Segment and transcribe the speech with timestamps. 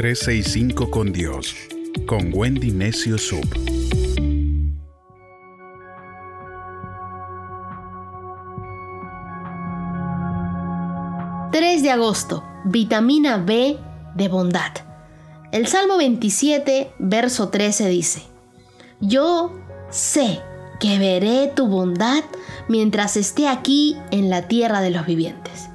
[0.00, 1.54] 365 con Dios,
[2.06, 3.44] con Wendy Necio Sub.
[11.52, 12.42] ...3 de agosto...
[12.64, 13.78] ...vitamina B
[14.14, 14.72] de bondad...
[15.52, 18.22] El Salmo 27, verso 13 dice,
[19.02, 19.52] Yo
[19.90, 20.40] sé
[20.80, 22.24] que veré tu bondad
[22.68, 25.68] mientras esté aquí en la tierra de los vivientes.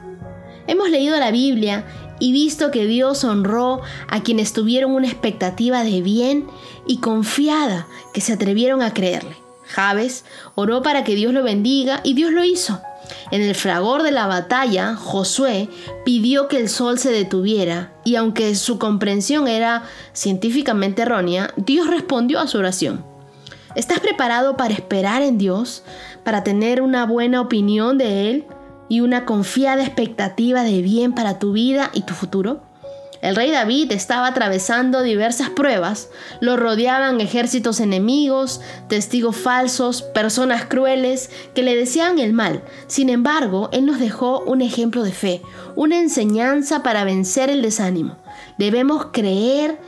[0.65, 1.85] Hemos leído la Biblia
[2.19, 6.47] y visto que Dios honró a quienes tuvieron una expectativa de bien
[6.87, 9.35] y confiada que se atrevieron a creerle.
[9.67, 12.81] Javes oró para que Dios lo bendiga y Dios lo hizo.
[13.31, 15.69] En el fragor de la batalla, Josué
[16.05, 22.39] pidió que el sol se detuviera y aunque su comprensión era científicamente errónea, Dios respondió
[22.39, 23.03] a su oración.
[23.75, 25.83] ¿Estás preparado para esperar en Dios,
[26.23, 28.45] para tener una buena opinión de Él
[28.89, 32.61] y una confiada expectativa de bien para tu vida y tu futuro?
[33.25, 36.09] El rey David estaba atravesando diversas pruebas,
[36.41, 42.61] lo rodeaban ejércitos enemigos, testigos falsos, personas crueles que le deseaban el mal.
[42.85, 45.41] Sin embargo, él nos dejó un ejemplo de fe,
[45.75, 48.17] una enseñanza para vencer el desánimo.
[48.59, 49.79] Debemos creer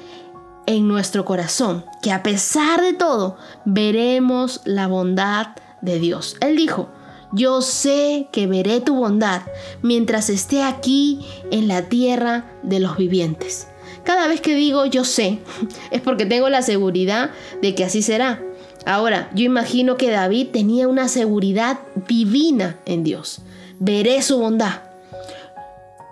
[0.66, 5.50] en nuestro corazón que a pesar de todo veremos la bondad
[5.82, 6.38] de Dios.
[6.42, 6.90] Él dijo,
[7.34, 9.42] yo sé que veré tu bondad
[9.82, 13.68] mientras esté aquí en la tierra de los vivientes.
[14.04, 15.40] Cada vez que digo yo sé,
[15.92, 18.42] es porque tengo la seguridad de que así será.
[18.86, 23.42] Ahora, yo imagino que David tenía una seguridad divina en Dios.
[23.80, 24.84] Veré su bondad.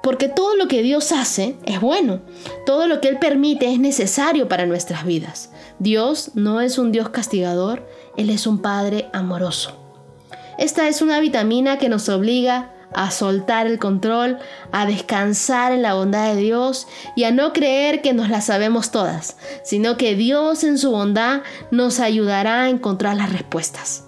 [0.04, 2.20] Porque todo lo que Dios hace es bueno.
[2.66, 5.52] Todo lo que Él permite es necesario para nuestras vidas.
[5.80, 9.85] Dios no es un Dios castigador, Él es un Padre amoroso.
[10.58, 14.38] Esta es una vitamina que nos obliga a soltar el control,
[14.72, 18.90] a descansar en la bondad de Dios y a no creer que nos la sabemos
[18.90, 24.06] todas, sino que Dios en su bondad nos ayudará a encontrar las respuestas.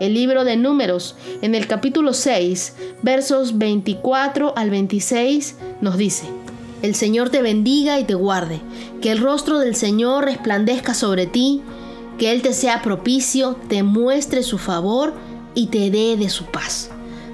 [0.00, 6.24] El libro de números, en el capítulo 6, versos 24 al 26, nos dice,
[6.82, 8.60] El Señor te bendiga y te guarde,
[9.00, 11.62] que el rostro del Señor resplandezca sobre ti,
[12.18, 15.14] que Él te sea propicio, te muestre su favor
[15.54, 16.90] y te dé de su paz.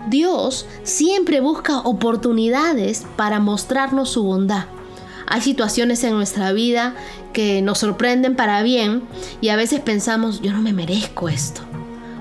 [0.08, 4.64] Dios siempre busca oportunidades para mostrarnos su bondad.
[5.26, 6.94] Hay situaciones en nuestra vida
[7.32, 9.02] que nos sorprenden para bien
[9.40, 11.60] y a veces pensamos, yo no me merezco esto.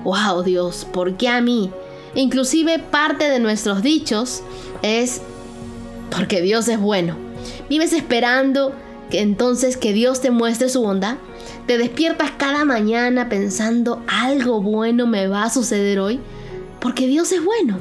[0.04, 1.70] Wow, Dios, ¿por qué a mí?
[2.14, 4.42] Inclusive parte de nuestros dichos
[4.82, 5.20] es
[6.10, 7.16] porque Dios es bueno.
[7.68, 8.72] Vives esperando
[9.10, 11.16] que entonces que Dios te muestre su bondad.
[11.70, 16.18] Te despiertas cada mañana pensando algo bueno me va a suceder hoy,
[16.80, 17.78] porque Dios es bueno.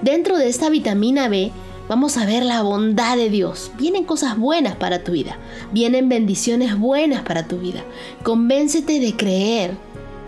[0.00, 1.50] Dentro de esta vitamina B
[1.88, 3.72] vamos a ver la bondad de Dios.
[3.76, 5.38] Vienen cosas buenas para tu vida,
[5.72, 7.82] vienen bendiciones buenas para tu vida.
[8.22, 9.72] Convéncete de creer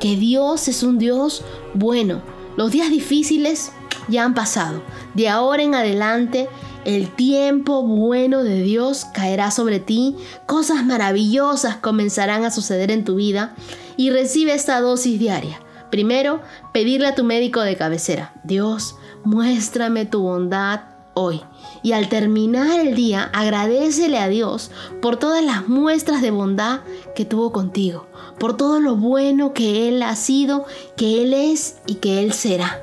[0.00, 2.20] que Dios es un Dios bueno.
[2.56, 3.70] Los días difíciles
[4.08, 4.82] ya han pasado.
[5.14, 6.48] De ahora en adelante
[6.84, 13.16] el tiempo bueno de Dios caerá sobre ti, cosas maravillosas comenzarán a suceder en tu
[13.16, 13.54] vida
[13.96, 15.60] y recibe esta dosis diaria.
[15.90, 16.40] Primero,
[16.72, 20.80] pedirle a tu médico de cabecera, Dios, muéstrame tu bondad
[21.14, 21.40] hoy.
[21.82, 26.80] Y al terminar el día, agradecele a Dios por todas las muestras de bondad
[27.14, 28.06] que tuvo contigo,
[28.38, 32.80] por todo lo bueno que Él ha sido, que Él es y que Él será.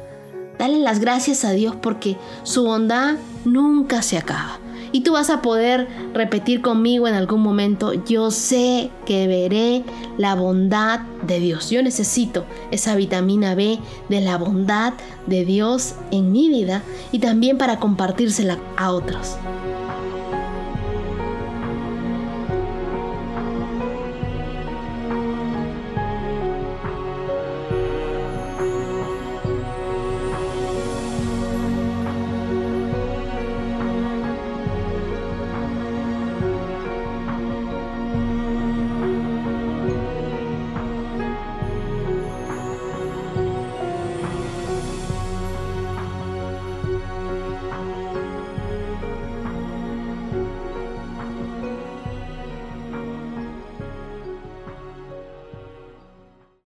[0.62, 4.60] Dale las gracias a Dios porque su bondad nunca se acaba.
[4.92, 9.84] Y tú vas a poder repetir conmigo en algún momento, yo sé que veré
[10.20, 11.72] la bondad de Dios.
[11.72, 14.94] Yo necesito esa vitamina B de la bondad
[15.26, 19.38] de Dios en mi vida y también para compartírsela a otros.